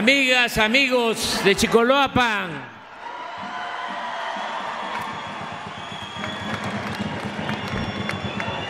[0.00, 2.48] Amigas, amigos de Chicoloapan,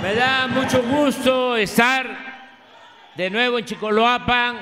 [0.03, 2.05] me da mucho gusto estar
[3.15, 4.59] de nuevo en Chicoloapan.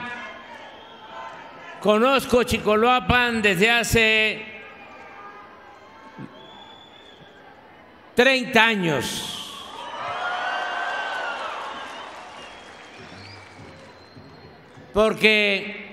[1.81, 4.47] Conozco Chicoloapan desde hace
[8.15, 9.35] 30 años.
[14.93, 15.88] Porque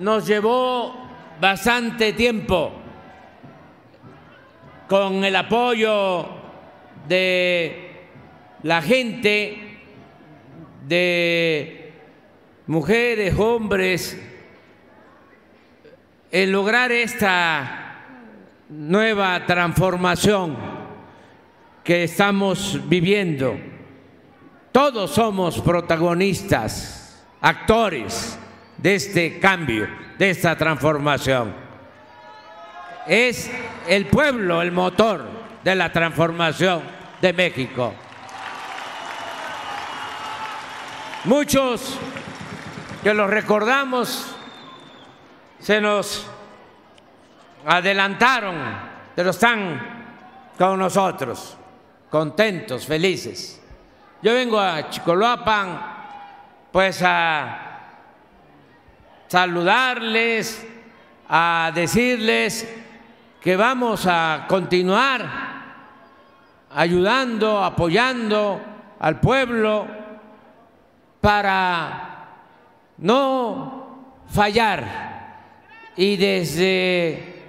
[0.00, 0.94] nos llevó
[1.40, 2.72] bastante tiempo
[4.88, 6.26] con el apoyo
[7.06, 8.08] de
[8.62, 9.78] la gente,
[10.88, 11.92] de
[12.66, 14.20] mujeres, hombres,
[16.30, 18.04] el lograr esta
[18.70, 20.56] nueva transformación
[21.84, 23.58] que estamos viviendo.
[24.72, 28.39] Todos somos protagonistas, actores
[28.82, 31.54] de este cambio, de esta transformación.
[33.06, 33.50] Es
[33.86, 35.26] el pueblo el motor
[35.62, 36.82] de la transformación
[37.20, 37.94] de México.
[41.24, 41.98] Muchos
[43.02, 44.34] que los recordamos
[45.58, 46.26] se nos
[47.66, 48.56] adelantaron,
[49.14, 51.58] pero están con nosotros,
[52.08, 53.60] contentos, felices.
[54.22, 55.98] Yo vengo a Chicoloapan
[56.72, 57.69] pues a
[59.30, 60.66] saludarles,
[61.28, 62.68] a decirles
[63.40, 65.24] que vamos a continuar
[66.74, 68.60] ayudando, apoyando
[68.98, 69.86] al pueblo
[71.20, 72.26] para
[72.98, 75.38] no fallar.
[75.94, 77.44] Y desde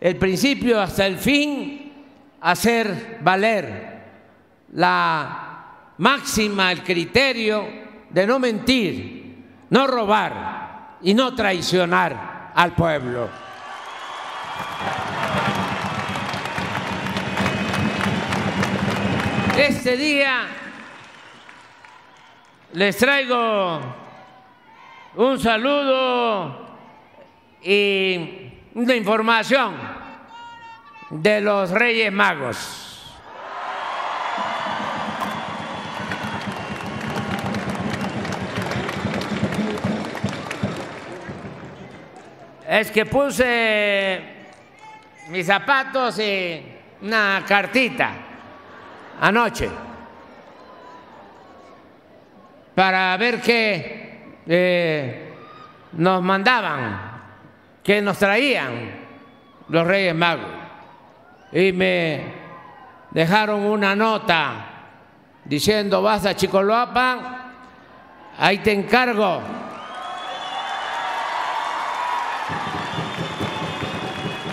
[0.00, 1.92] el principio hasta el fin
[2.40, 4.02] hacer valer
[4.72, 5.66] la
[5.98, 7.66] máxima, el criterio
[8.08, 10.67] de no mentir, no robar
[11.02, 13.28] y no traicionar al pueblo.
[19.56, 20.46] Este día
[22.72, 23.80] les traigo
[25.16, 26.66] un saludo
[27.62, 29.74] y una información
[31.10, 32.87] de los Reyes Magos.
[42.68, 44.20] Es que puse
[45.30, 46.62] mis zapatos y
[47.00, 48.10] una cartita
[49.22, 49.70] anoche
[52.74, 55.34] para ver qué eh,
[55.92, 57.22] nos mandaban,
[57.82, 58.72] qué nos traían
[59.70, 60.44] los Reyes Magos.
[61.52, 62.22] Y me
[63.10, 64.52] dejaron una nota
[65.42, 67.18] diciendo, vas a Chicoloapan,
[68.38, 69.40] ahí te encargo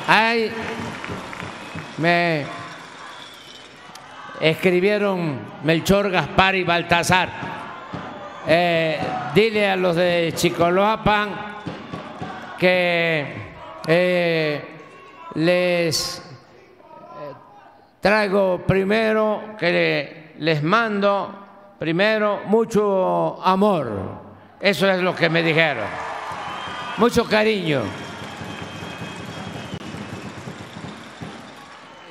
[0.08, 0.52] Ay,
[1.98, 2.46] me
[4.40, 7.30] escribieron Melchor, Gaspar y Baltasar.
[8.48, 9.00] Eh,
[9.34, 11.30] dile a los de Chicoloapan
[12.60, 13.26] que
[13.88, 14.66] eh,
[15.34, 16.22] les eh,
[18.00, 24.22] traigo primero, que les mando primero mucho amor.
[24.60, 25.88] Eso es lo que me dijeron.
[26.98, 28.05] Mucho cariño.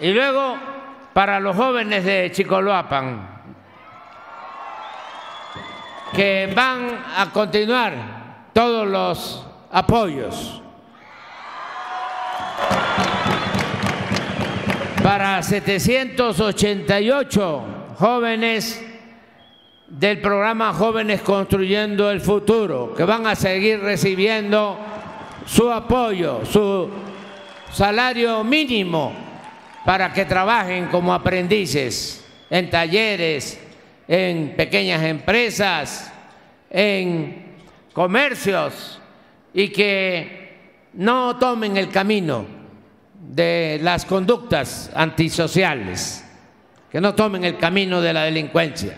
[0.05, 0.57] Y luego,
[1.15, 3.27] para los jóvenes de Chicoloapan,
[6.15, 7.95] que van a continuar
[8.53, 10.61] todos los apoyos
[15.03, 17.63] para 788
[17.97, 18.85] jóvenes
[19.89, 24.77] del programa Jóvenes Construyendo el Futuro, que van a seguir recibiendo
[25.47, 26.91] su apoyo, su
[27.73, 29.24] salario mínimo
[29.85, 33.61] para que trabajen como aprendices en talleres,
[34.09, 36.13] en pequeñas empresas,
[36.71, 37.45] en
[37.93, 39.01] comercios
[39.53, 42.47] y que no tomen el camino
[43.21, 46.25] de las conductas antisociales,
[46.91, 48.97] que no tomen el camino de la delincuencia,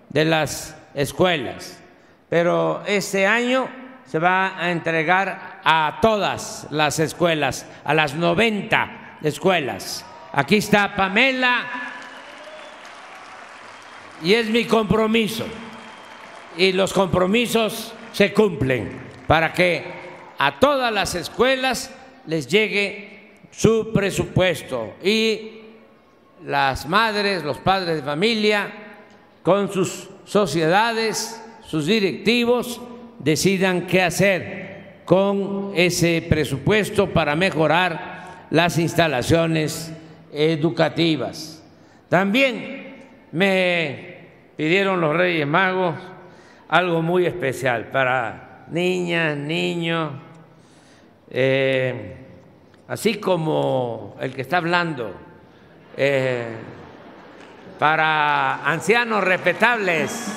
[0.08, 1.82] de las escuelas.
[2.29, 3.69] Pero este año
[4.05, 10.05] se va a entregar a todas las escuelas, a las 90 escuelas.
[10.32, 11.64] Aquí está Pamela
[14.22, 15.44] y es mi compromiso.
[16.56, 19.84] Y los compromisos se cumplen para que
[20.38, 21.94] a todas las escuelas
[22.26, 25.61] les llegue su presupuesto y
[26.44, 28.72] las madres, los padres de familia,
[29.43, 32.81] con sus sociedades, sus directivos,
[33.19, 38.19] decidan qué hacer con ese presupuesto para mejorar
[38.50, 39.93] las instalaciones
[40.32, 41.62] educativas.
[42.08, 42.97] También
[43.32, 45.94] me pidieron los Reyes Magos
[46.69, 50.12] algo muy especial para niñas, niños,
[51.31, 52.17] eh,
[52.88, 55.14] así como el que está hablando,
[55.96, 56.46] eh,
[57.79, 60.37] para ancianos respetables.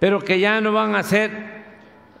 [0.00, 1.30] pero que ya no van a ser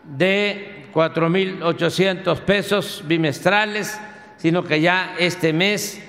[0.04, 4.00] de 4.800 pesos bimestrales,
[4.36, 6.00] sino que ya este mes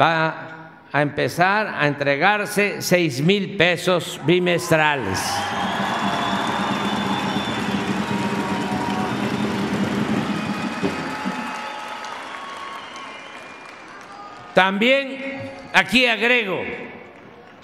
[0.00, 5.20] va a empezar a entregarse 6.000 pesos bimestrales.
[14.54, 15.18] También
[15.72, 16.60] aquí agrego,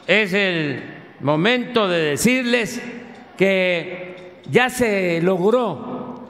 [0.06, 0.82] es el
[1.20, 2.82] momento de decirles
[3.36, 6.28] que ya se logró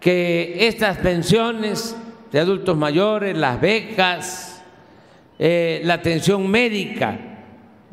[0.00, 1.94] que estas pensiones
[2.32, 4.64] de adultos mayores, las becas,
[5.38, 7.18] eh, la atención médica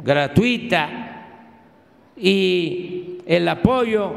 [0.01, 1.25] gratuita
[2.15, 4.13] y el apoyo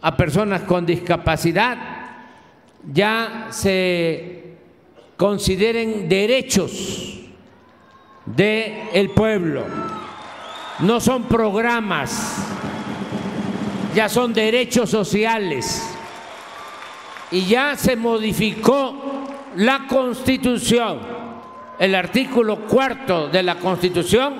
[0.00, 1.78] a personas con discapacidad
[2.92, 4.43] ya se
[5.16, 7.20] consideren derechos
[8.26, 9.64] del pueblo.
[10.80, 12.36] No son programas,
[13.94, 15.90] ya son derechos sociales.
[17.30, 18.94] Y ya se modificó
[19.56, 20.98] la Constitución,
[21.78, 24.34] el artículo cuarto de la Constitución,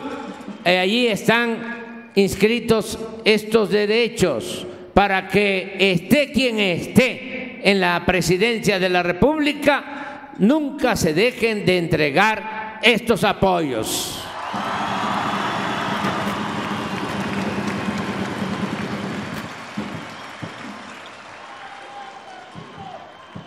[0.64, 8.88] y allí están inscritos estos derechos para que esté quien esté en la presidencia de
[8.88, 9.93] la República,
[10.38, 14.20] nunca se dejen de entregar estos apoyos.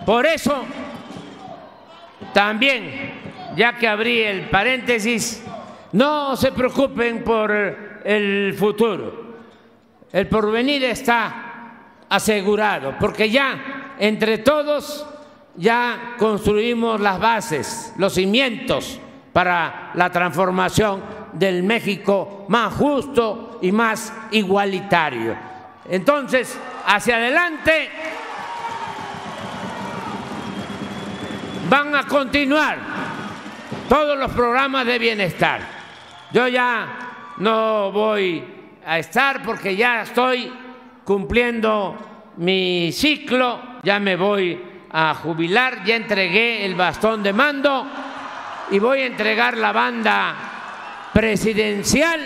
[0.06, 0.64] Por eso,
[2.34, 3.12] también
[3.58, 5.44] ya que abrí el paréntesis,
[5.92, 9.36] no se preocupen por el futuro.
[10.14, 15.06] El porvenir está asegurado, porque ya entre todos
[15.58, 19.00] ya construimos las bases, los cimientos
[19.34, 25.36] para la transformación del México más justo y más igualitario.
[25.90, 27.90] Entonces, hacia adelante
[31.70, 32.78] van a continuar
[33.90, 35.62] todos los programas de bienestar.
[36.32, 36.88] Yo ya
[37.38, 38.44] no voy
[38.86, 40.52] a estar porque ya estoy
[41.04, 41.96] cumpliendo
[42.38, 47.86] mi ciclo, ya me voy a jubilar, ya entregué el bastón de mando
[48.72, 50.36] y voy a entregar la banda
[51.14, 52.20] presidencial,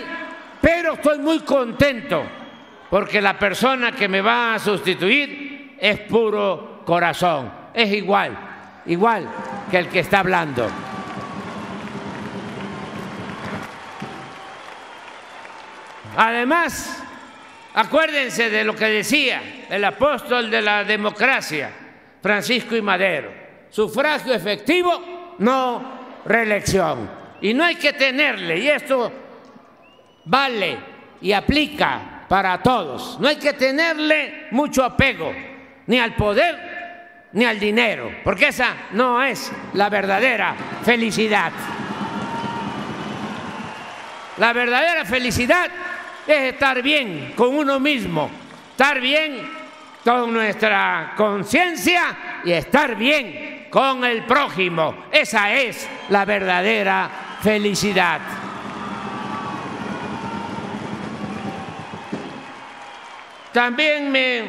[0.58, 2.24] pero estoy muy contento
[2.88, 8.38] porque la persona que me va a sustituir es puro corazón, es igual,
[8.86, 9.28] igual
[9.70, 10.66] que el que está hablando.
[16.16, 17.02] Además,
[17.74, 21.81] acuérdense de lo que decía el apóstol de la democracia,
[22.22, 23.32] Francisco y Madero,
[23.68, 27.10] sufragio efectivo, no reelección.
[27.40, 29.12] Y no hay que tenerle, y esto
[30.24, 30.78] vale
[31.20, 35.34] y aplica para todos, no hay que tenerle mucho apego
[35.86, 36.72] ni al poder
[37.32, 41.50] ni al dinero, porque esa no es la verdadera felicidad.
[44.38, 45.70] La verdadera felicidad
[46.26, 48.30] es estar bien con uno mismo,
[48.70, 49.61] estar bien
[50.04, 55.06] con nuestra conciencia y estar bien con el prójimo.
[55.10, 57.08] Esa es la verdadera
[57.40, 58.20] felicidad.
[63.52, 64.44] También me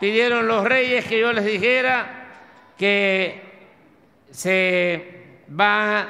[0.00, 2.06] pidieron los reyes que yo les dijera
[2.76, 3.40] que
[4.30, 5.22] se
[5.58, 6.06] va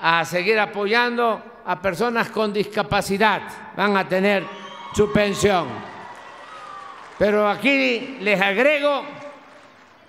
[0.00, 3.42] a seguir apoyando a personas con discapacidad,
[3.76, 4.44] van a tener
[4.94, 5.91] su pensión.
[7.22, 9.04] Pero aquí les agrego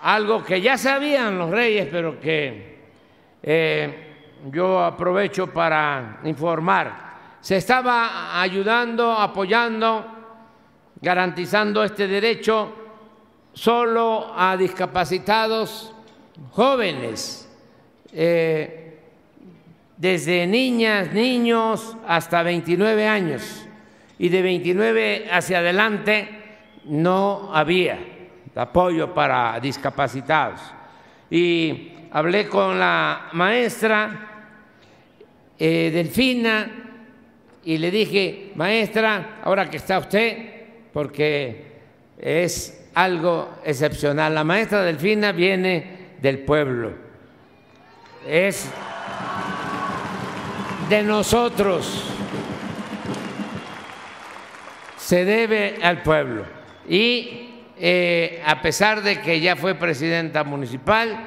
[0.02, 2.80] algo que ya sabían los reyes, pero que
[3.44, 4.14] eh,
[4.52, 7.38] yo aprovecho para informar.
[7.40, 10.04] Se estaba ayudando, apoyando,
[11.00, 12.74] garantizando este derecho
[13.54, 15.94] solo a discapacitados
[16.50, 17.48] jóvenes.
[18.12, 18.98] Eh,
[19.98, 23.68] desde niñas, niños hasta 29 años.
[24.18, 26.40] Y de 29 hacia adelante
[26.86, 28.00] no había
[28.56, 30.62] apoyo para discapacitados.
[31.30, 34.30] Y hablé con la maestra
[35.58, 36.70] eh, Delfina
[37.64, 40.38] y le dije, maestra, ahora que está usted,
[40.92, 41.74] porque
[42.20, 46.94] es algo excepcional, la maestra Delfina viene del pueblo,
[48.28, 48.70] es
[50.90, 52.14] de nosotros
[54.98, 56.63] se debe al pueblo.
[56.88, 61.18] Y eh, a pesar de que ya fue presidenta municipal,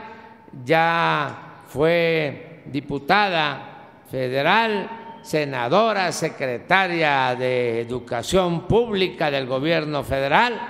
[0.65, 4.89] ya fue diputada federal,
[5.23, 10.61] senadora, secretaria de Educación Pública del gobierno federal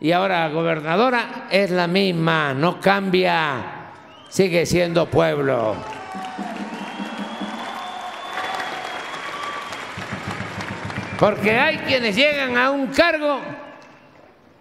[0.00, 3.90] y ahora gobernadora, es la misma, no cambia,
[4.28, 5.74] sigue siendo pueblo.
[11.18, 13.40] Porque hay quienes llegan a un cargo,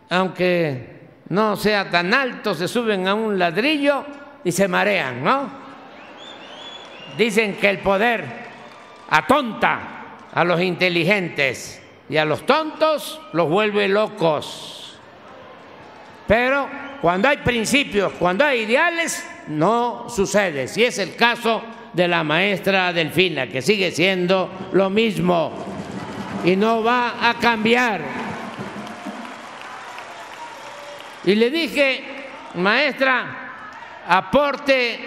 [0.10, 0.98] aunque
[1.30, 4.06] no sea tan alto, se suben a un ladrillo
[4.44, 5.50] y se marean, ¿no?
[7.18, 8.26] Dicen que el poder
[9.10, 9.80] atonta
[10.34, 14.98] a los inteligentes y a los tontos los vuelve locos.
[16.28, 16.70] Pero
[17.02, 20.68] cuando hay principios, cuando hay ideales, no sucede.
[20.68, 21.62] Si es el caso
[21.94, 25.52] de la maestra Delfina, que sigue siendo lo mismo
[26.44, 28.27] y no va a cambiar.
[31.28, 32.04] Y le dije,
[32.56, 34.98] maestra, aporte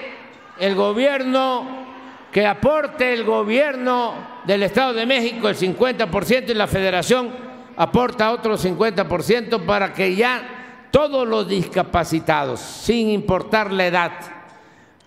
[0.59, 1.87] el gobierno,
[2.31, 4.13] que aporte el gobierno
[4.45, 7.31] del Estado de México el 50% y la federación
[7.75, 14.13] aporta otro 50% para que ya todos los discapacitados, sin importar la edad,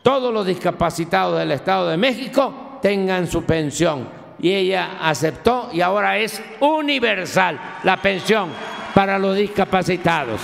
[0.02, 6.18] todos los discapacitados del Estado de México tengan su pensión y ella aceptó y ahora
[6.18, 8.50] es universal la pensión
[8.96, 10.42] para los discapacitados.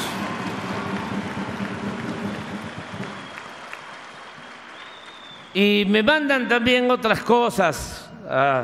[5.61, 8.63] Y me mandan también otras cosas a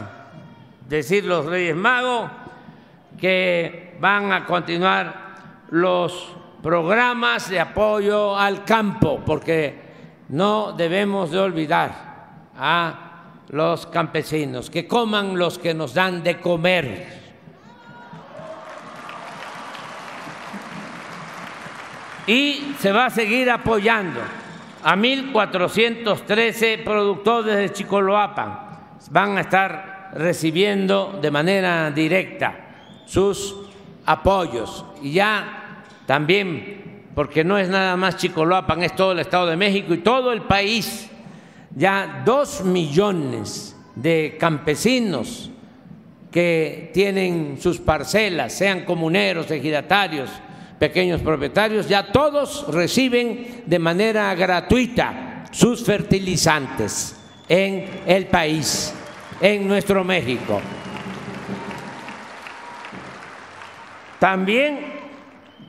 [0.88, 2.32] decir los Reyes Magos,
[3.20, 5.36] que van a continuar
[5.72, 9.78] los programas de apoyo al campo, porque
[10.30, 11.92] no debemos de olvidar
[12.58, 12.94] a
[13.50, 17.08] los campesinos, que coman los que nos dan de comer.
[22.26, 24.22] Y se va a seguir apoyando
[24.86, 28.60] a 1.413 productores de Chicoloapan.
[29.10, 33.56] Van a estar recibiendo de manera directa sus
[34.06, 34.86] apoyos.
[35.02, 39.92] Y ya también, porque no es nada más Chicoloapan, es todo el Estado de México
[39.92, 41.10] y todo el país,
[41.76, 45.50] ya dos millones de campesinos
[46.30, 50.30] que tienen sus parcelas, sean comuneros, ejidatarios,
[50.80, 58.94] pequeños propietarios, ya todos reciben de manera gratuita sus fertilizantes en el país,
[59.40, 60.62] en nuestro México.
[64.20, 64.80] También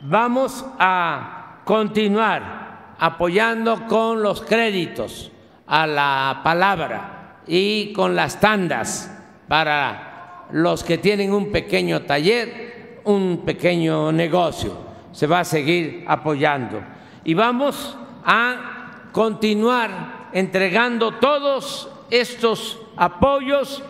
[0.02, 5.30] vamos a continuar apoyando con los créditos
[5.66, 9.12] a la palabra y con las tandas
[9.48, 14.85] para los que tienen un pequeño taller, un pequeño negocio.
[15.16, 16.82] Se va a seguir apoyando.
[17.24, 23.82] Y vamos a continuar entregando todos estos apoyos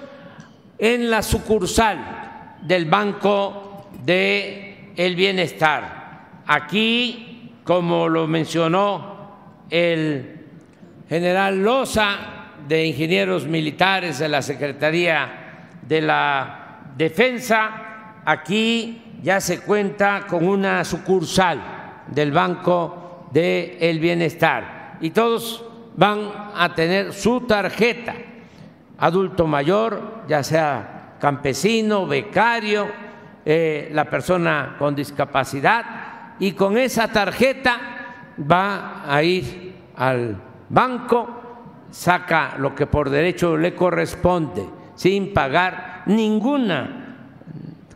[0.78, 6.42] en la sucursal del Banco de el bienestar.
[6.47, 9.33] Aquí, como lo mencionó
[9.68, 10.47] el
[11.09, 12.18] general Loza
[12.68, 20.85] de Ingenieros Militares de la Secretaría de la Defensa, aquí ya se cuenta con una
[20.85, 21.61] sucursal
[22.06, 25.64] del Banco de el Bienestar y todos
[25.97, 28.14] van a tener su tarjeta,
[28.99, 32.87] adulto mayor, ya sea campesino, becario,
[33.45, 37.80] eh, la persona con discapacidad y con esa tarjeta
[38.49, 41.26] va a ir al banco,
[41.90, 44.64] saca lo que por derecho le corresponde
[44.95, 47.16] sin pagar ninguna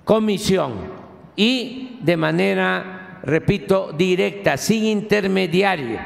[0.05, 1.00] comisión
[1.41, 5.99] y de manera, repito, directa, sin intermediario.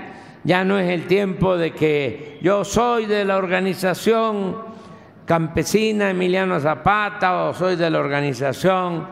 [0.44, 4.58] Ya no es el tiempo de que yo soy de la organización
[5.26, 9.08] campesina Emiliano Zapata o soy de la organización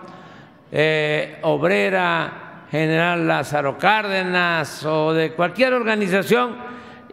[0.71, 6.55] eh, obrera General Lázaro Cárdenas o de cualquier organización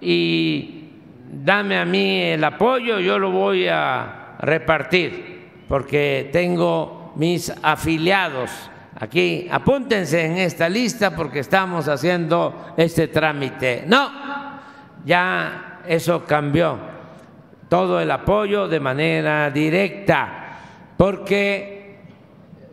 [0.01, 0.91] y
[1.31, 8.69] dame a mí el apoyo, yo lo voy a repartir porque tengo mis afiliados
[8.99, 9.47] aquí.
[9.49, 13.83] Apúntense en esta lista porque estamos haciendo este trámite.
[13.87, 14.11] No,
[15.05, 16.77] ya eso cambió.
[17.67, 20.39] Todo el apoyo de manera directa
[20.97, 21.99] porque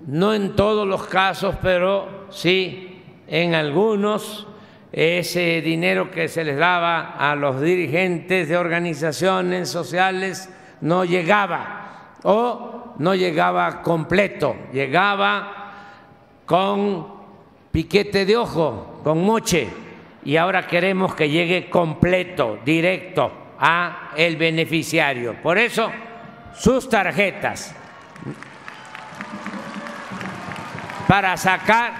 [0.07, 4.47] no en todos los casos, pero sí en algunos,
[4.93, 10.49] ese dinero que se les daba a los dirigentes de organizaciones sociales
[10.81, 15.66] no llegaba o no llegaba completo, llegaba
[16.47, 17.07] con
[17.73, 19.69] piquete de ojo, con moche,
[20.25, 25.35] y ahora queremos que llegue completo, directo a el beneficiario.
[25.43, 25.91] Por eso
[26.55, 27.75] sus tarjetas
[31.07, 31.93] para sacar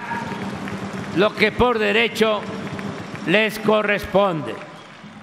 [1.15, 2.41] lo que por derecho
[3.27, 4.53] les corresponde.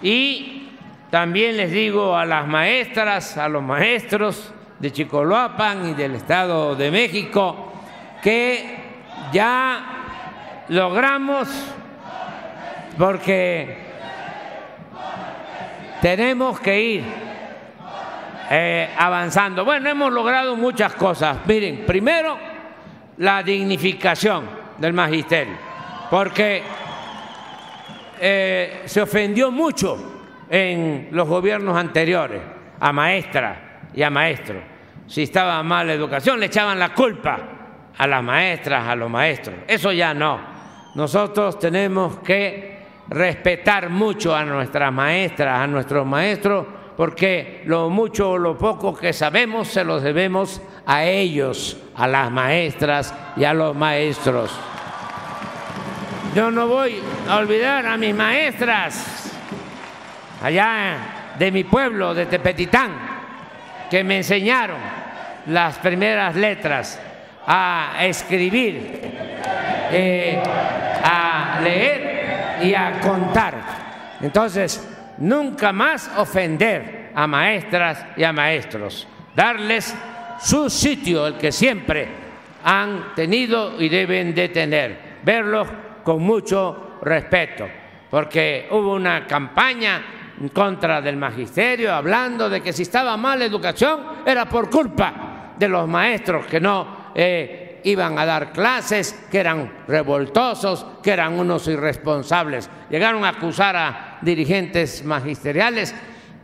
[0.02, 0.68] Y
[1.10, 6.90] también les digo a las maestras, a los maestros de Chicoloapan y del Estado de
[6.90, 7.72] México,
[8.22, 8.83] que
[9.32, 11.48] ya logramos,
[12.96, 13.76] porque
[16.00, 17.04] tenemos que ir
[18.50, 19.64] eh, avanzando.
[19.64, 21.38] Bueno, hemos logrado muchas cosas.
[21.46, 22.38] Miren, primero,
[23.18, 24.44] la dignificación
[24.78, 25.56] del magisterio,
[26.10, 26.62] porque
[28.20, 32.40] eh, se ofendió mucho en los gobiernos anteriores
[32.80, 34.60] a maestra y a maestro.
[35.06, 37.53] Si estaba mal la educación, le echaban la culpa
[37.98, 39.56] a las maestras, a los maestros.
[39.66, 40.38] Eso ya no.
[40.94, 48.38] Nosotros tenemos que respetar mucho a nuestras maestras, a nuestros maestros, porque lo mucho o
[48.38, 53.74] lo poco que sabemos se los debemos a ellos, a las maestras y a los
[53.74, 54.50] maestros.
[56.34, 59.32] Yo no voy a olvidar a mis maestras
[60.42, 62.92] allá de mi pueblo, de Tepetitán,
[63.90, 64.78] que me enseñaron
[65.46, 67.00] las primeras letras
[67.46, 69.00] a escribir,
[69.90, 73.54] eh, a leer y a contar.
[74.20, 74.86] Entonces,
[75.18, 79.94] nunca más ofender a maestras y a maestros, darles
[80.40, 82.08] su sitio, el que siempre
[82.64, 85.68] han tenido y deben de tener, verlos
[86.02, 87.66] con mucho respeto,
[88.10, 90.02] porque hubo una campaña
[90.40, 95.52] en contra del magisterio, hablando de que si estaba mal la educación era por culpa
[95.56, 101.38] de los maestros que no eh, iban a dar clases, que eran revoltosos, que eran
[101.38, 102.68] unos irresponsables.
[102.90, 105.94] Llegaron a acusar a dirigentes magisteriales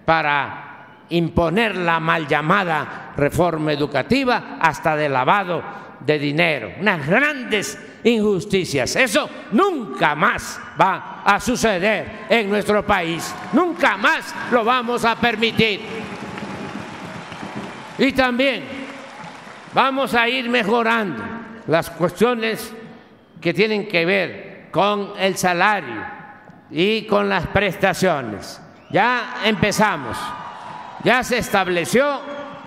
[0.05, 5.63] para imponer la mal llamada reforma educativa hasta de lavado
[6.01, 6.73] de dinero.
[6.81, 8.97] Unas grandes injusticias.
[8.97, 13.35] Eso nunca más va a suceder en nuestro país.
[13.53, 15.81] Nunca más lo vamos a permitir.
[17.99, 18.80] Y también
[19.73, 21.23] vamos a ir mejorando
[21.67, 22.75] las cuestiones
[23.41, 26.05] que tienen que ver con el salario
[26.71, 28.61] y con las prestaciones.
[28.91, 30.17] Ya empezamos,
[31.05, 32.21] ya se estableció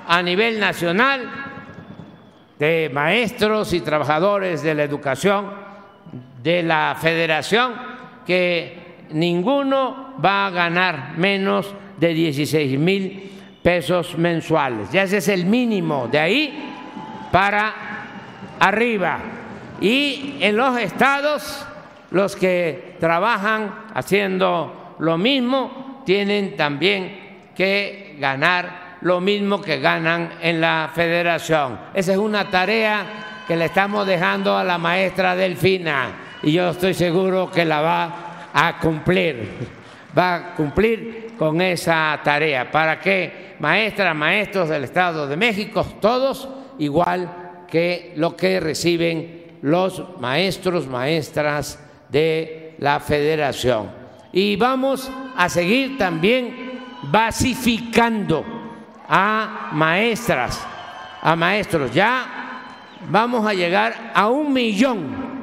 [0.07, 1.29] a nivel nacional
[2.59, 5.63] de maestros y trabajadores de la educación
[6.41, 7.73] de la federación
[8.25, 14.91] que ninguno va a ganar menos de 16 mil pesos mensuales.
[14.91, 16.72] Ya ese es el mínimo, de ahí
[17.33, 17.73] para
[18.59, 19.17] arriba.
[19.81, 21.65] Y en los estados,
[22.11, 30.61] los que trabajan haciendo lo mismo, tienen también que ganar lo mismo que ganan en
[30.61, 31.79] la federación.
[31.95, 33.03] Esa es una tarea
[33.47, 36.09] que le estamos dejando a la maestra Delfina
[36.43, 39.49] y yo estoy seguro que la va a cumplir,
[40.15, 46.47] va a cumplir con esa tarea para que maestras, maestros del Estado de México, todos
[46.79, 53.89] igual que lo que reciben los maestros, maestras de la federación.
[54.31, 58.43] Y vamos a seguir también basificando
[59.07, 60.65] a maestras,
[61.21, 61.93] a maestros.
[61.93, 62.25] Ya
[63.09, 65.33] vamos a llegar a un millón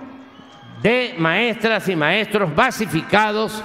[0.82, 3.62] de maestras y maestros basificados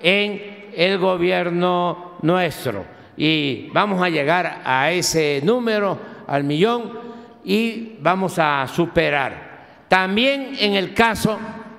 [0.00, 2.84] en el gobierno nuestro.
[3.16, 7.05] Y vamos a llegar a ese número, al millón,
[7.46, 9.86] y vamos a superar.
[9.88, 11.38] También en el caso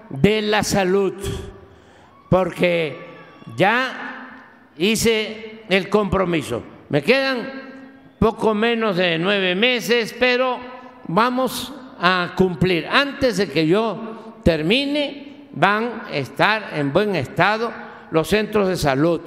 [0.09, 1.13] de la salud,
[2.29, 2.97] porque
[3.55, 7.67] ya hice el compromiso me quedan
[8.19, 10.57] poco menos de nueve meses, pero
[11.07, 12.87] vamos a cumplir.
[12.87, 17.71] Antes de que yo termine, van a estar en buen estado
[18.11, 19.21] los centros de salud,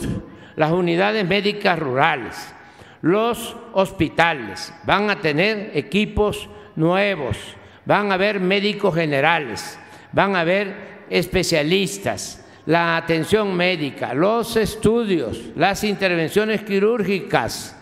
[0.56, 2.54] las unidades médicas rurales,
[3.02, 7.36] los hospitales, van a tener equipos nuevos,
[7.84, 9.78] van a haber médicos generales,
[10.12, 17.76] van a haber especialistas, la atención médica, los estudios, las intervenciones quirúrgicas,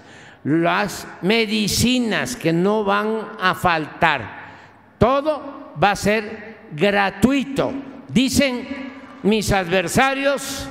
[0.45, 4.39] las medicinas que no van a faltar.
[4.99, 7.73] Todo va a ser gratuito.
[8.09, 8.67] Dicen
[9.23, 10.69] mis adversarios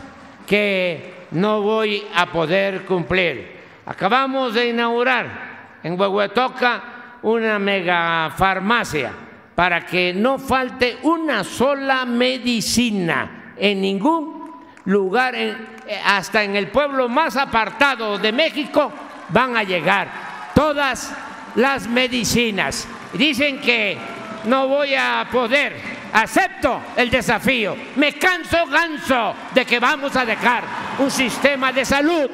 [0.48, 3.57] que no voy a poder cumplir.
[3.88, 6.84] Acabamos de inaugurar en Huehuetoca
[7.22, 9.14] una mega farmacia
[9.56, 14.52] para que no falte una sola medicina en ningún
[14.84, 15.56] lugar, eh,
[16.04, 18.92] hasta en el pueblo más apartado de México,
[19.30, 20.10] van a llegar
[20.54, 21.16] todas
[21.56, 22.86] las medicinas.
[23.14, 23.98] Dicen que
[24.44, 25.78] no voy a poder,
[26.12, 30.64] acepto el desafío, me canso ganso de que vamos a dejar
[31.00, 32.30] un sistema de salud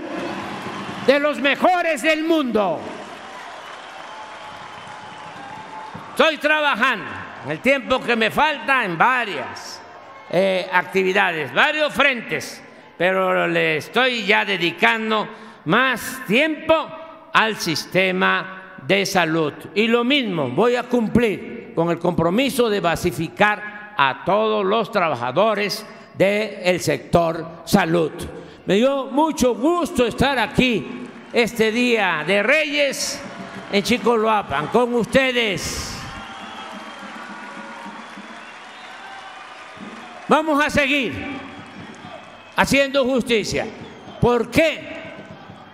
[1.05, 2.79] de los mejores del mundo.
[6.11, 7.05] Estoy trabajando
[7.49, 9.81] el tiempo que me falta en varias
[10.29, 12.63] eh, actividades, varios frentes,
[12.97, 15.27] pero le estoy ya dedicando
[15.65, 16.73] más tiempo
[17.33, 19.53] al sistema de salud.
[19.75, 25.85] Y lo mismo, voy a cumplir con el compromiso de basificar a todos los trabajadores
[26.15, 28.11] del sector salud.
[28.65, 30.88] Me dio mucho gusto estar aquí
[31.34, 33.21] este día de Reyes
[33.69, 35.93] en Chicoloapan con ustedes.
[40.30, 41.13] Vamos a seguir
[42.56, 43.67] haciendo justicia.
[44.21, 44.80] ¿Por qué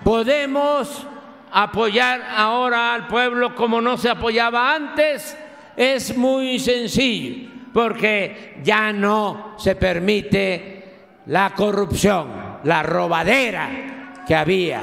[0.03, 1.05] podemos
[1.51, 5.37] apoyar ahora al pueblo como no se apoyaba antes?
[5.77, 10.79] Es muy sencillo, porque ya no se permite
[11.27, 14.81] la corrupción, la robadera que había.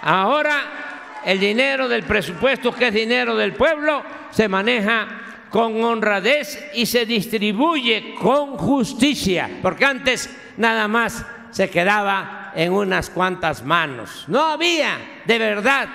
[0.00, 5.06] Ahora el dinero del presupuesto, que es dinero del pueblo, se maneja
[5.50, 13.08] con honradez y se distribuye con justicia, porque antes nada más se quedaba en unas
[13.10, 14.24] cuantas manos.
[14.28, 15.88] No había de verdad,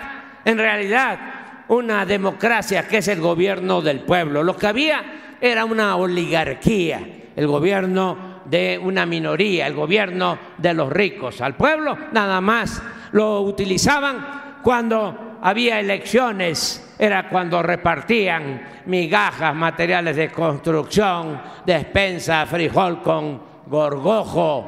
[0.46, 1.20] en realidad,
[1.68, 4.44] una democracia que es el gobierno del pueblo.
[4.44, 7.02] Lo que había era una oligarquía,
[7.36, 11.42] el gobierno de una minoría, el gobierno de los ricos.
[11.42, 12.82] Al pueblo nada más
[13.12, 23.42] lo utilizaban cuando había elecciones, era cuando repartían migajas, materiales de construcción, despensa, frijol con
[23.68, 24.68] gorgojo,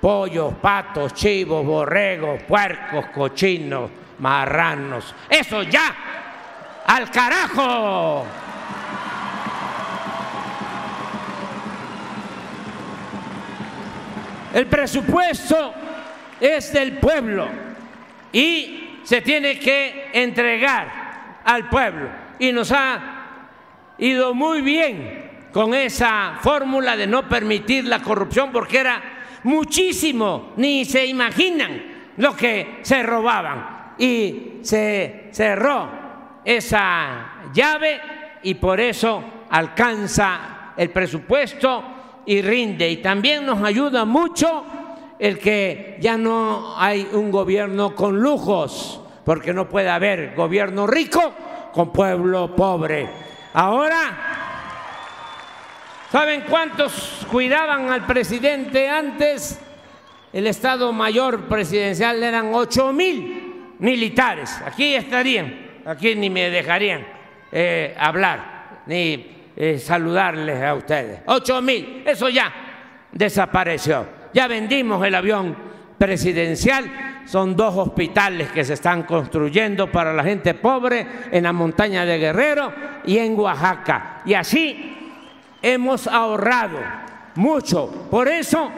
[0.00, 5.14] pollos, patos, chivos, borregos, puercos, cochinos, marranos.
[5.28, 5.94] Eso ya,
[6.86, 8.24] al carajo.
[14.52, 15.74] El presupuesto
[16.40, 17.48] es del pueblo
[18.32, 22.08] y se tiene que entregar al pueblo.
[22.38, 23.00] Y nos ha
[23.98, 29.00] ido muy bien con esa fórmula de no permitir la corrupción porque era
[29.44, 33.94] muchísimo, ni se imaginan lo que se robaban.
[33.98, 38.00] Y se cerró esa llave
[38.42, 42.90] y por eso alcanza el presupuesto y rinde.
[42.90, 44.64] Y también nos ayuda mucho
[45.18, 51.34] el que ya no hay un gobierno con lujos, porque no puede haber gobierno rico
[51.72, 53.08] con pueblo pobre.
[53.52, 54.16] Ahora,
[56.10, 59.60] ¿saben cuántos cuidaban al presidente antes?
[60.32, 64.56] El Estado Mayor Presidencial eran ocho mil militares.
[64.64, 67.04] Aquí estarían, aquí ni me dejarían
[67.50, 71.20] eh, hablar, ni eh, saludarles a ustedes.
[71.26, 72.52] Ocho mil, eso ya
[73.12, 75.56] desapareció ya vendimos el avión
[75.98, 82.04] presidencial, son dos hospitales que se están construyendo para la gente pobre en la montaña
[82.04, 82.72] de Guerrero
[83.04, 84.22] y en Oaxaca.
[84.24, 84.96] Y así
[85.60, 86.78] hemos ahorrado
[87.34, 88.08] mucho.
[88.10, 88.70] Por eso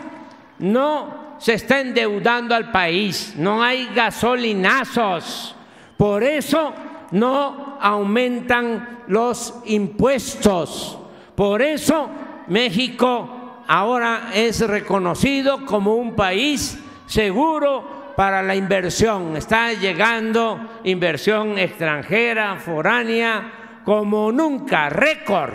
[0.58, 5.54] no se está endeudando al país, no hay gasolinazos.
[5.96, 6.74] Por eso
[7.12, 10.98] no aumentan los impuestos.
[11.34, 12.08] Por eso
[12.46, 19.36] México ahora es reconocido como un país seguro para la inversión.
[19.36, 25.54] Está llegando inversión extranjera, foránea, como nunca, récord,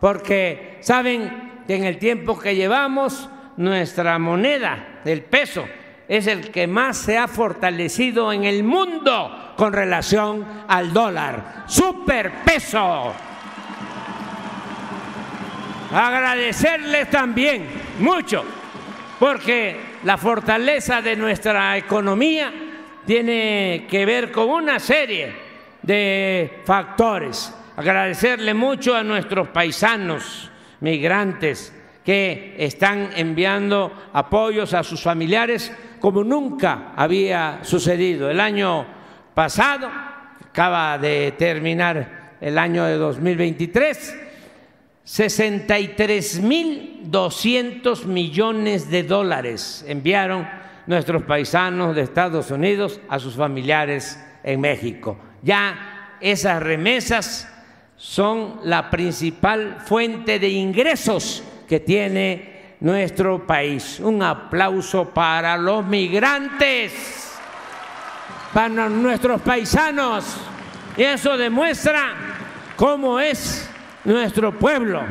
[0.00, 5.66] porque saben que en el tiempo que llevamos nuestra moneda, el peso,
[6.08, 11.64] es el que más se ha fortalecido en el mundo con relación al dólar.
[11.66, 13.12] Superpeso.
[15.92, 17.66] Agradecerles también
[18.00, 18.44] mucho,
[19.18, 22.52] porque la fortaleza de nuestra economía
[23.06, 25.32] tiene que ver con una serie
[25.82, 27.54] de factores.
[27.76, 31.72] Agradecerle mucho a nuestros paisanos migrantes
[32.04, 35.72] que están enviando apoyos a sus familiares
[36.06, 38.30] como nunca había sucedido.
[38.30, 38.86] El año
[39.34, 39.90] pasado,
[40.48, 44.16] acaba de terminar el año de 2023,
[45.04, 50.48] 63.200 millones de dólares enviaron
[50.86, 55.18] nuestros paisanos de Estados Unidos a sus familiares en México.
[55.42, 57.52] Ya esas remesas
[57.96, 64.00] son la principal fuente de ingresos que tiene nuestro país.
[64.00, 67.36] Un aplauso para los migrantes,
[68.52, 70.36] para nuestros paisanos.
[70.96, 72.14] Y eso demuestra
[72.76, 73.70] cómo es
[74.04, 75.02] nuestro pueblo,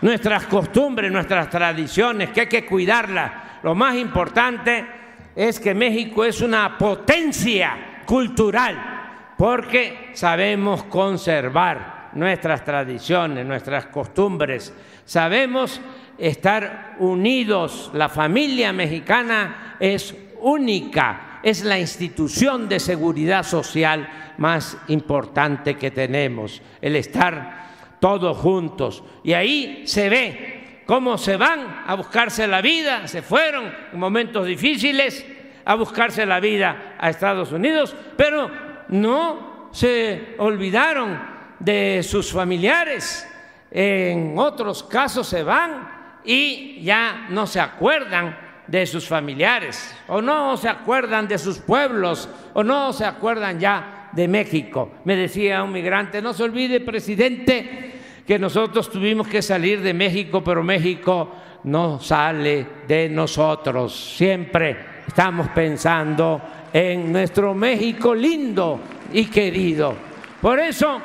[0.00, 3.32] nuestras costumbres, nuestras tradiciones, que hay que cuidarlas.
[3.62, 4.86] Lo más importante
[5.34, 14.72] es que México es una potencia cultural, porque sabemos conservar nuestras tradiciones, nuestras costumbres,
[15.04, 15.80] sabemos
[16.18, 17.90] estar unidos.
[17.94, 26.60] La familia mexicana es única, es la institución de seguridad social más importante que tenemos,
[26.80, 29.02] el estar todos juntos.
[29.24, 34.46] Y ahí se ve cómo se van a buscarse la vida, se fueron en momentos
[34.46, 35.24] difíciles
[35.64, 38.50] a buscarse la vida a Estados Unidos, pero
[38.88, 41.20] no se olvidaron
[41.58, 43.28] de sus familiares.
[43.70, 50.56] En otros casos se van y ya no se acuerdan de sus familiares, o no
[50.56, 54.92] se acuerdan de sus pueblos, o no se acuerdan ya de México.
[55.04, 57.92] Me decía un migrante, no se olvide, presidente,
[58.26, 64.14] que nosotros tuvimos que salir de México, pero México no sale de nosotros.
[64.16, 64.76] Siempre
[65.06, 68.80] estamos pensando en nuestro México lindo
[69.14, 69.94] y querido.
[70.42, 71.00] Por eso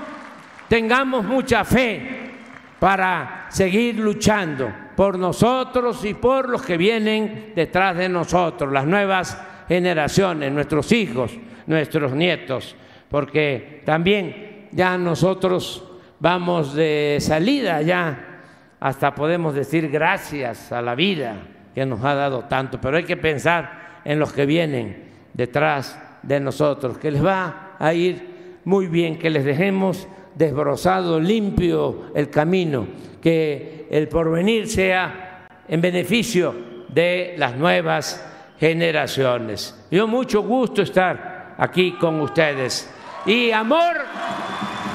[0.67, 2.31] tengamos mucha fe
[2.77, 9.41] para seguir luchando por nosotros y por los que vienen detrás de nosotros, las nuevas
[9.67, 11.31] generaciones, nuestros hijos,
[11.67, 12.75] nuestros nietos
[13.13, 15.83] porque también ya nosotros
[16.19, 18.39] vamos de salida, ya
[18.79, 21.35] hasta podemos decir gracias a la vida,
[21.75, 26.39] que nos ha dado tanto, pero hay que pensar en los que vienen detrás de
[26.39, 32.87] nosotros, que les va a ir muy bien, que les dejemos desbrozado, limpio el camino,
[33.21, 36.55] que el porvenir sea en beneficio
[36.89, 38.23] de las nuevas
[38.59, 39.85] generaciones.
[39.89, 42.89] Yo mucho gusto estar aquí con ustedes.
[43.25, 43.97] Y amor,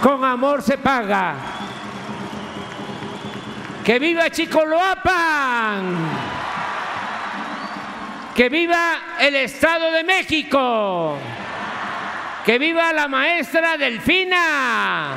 [0.02, 1.34] con amor se paga.
[3.84, 5.96] ¡Que viva Chicoloapan!
[8.34, 11.16] ¡Que viva el Estado de México!
[12.44, 15.16] ¡Que viva la maestra Delfina!